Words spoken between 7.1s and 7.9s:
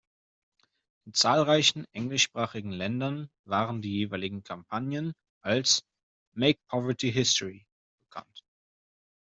History"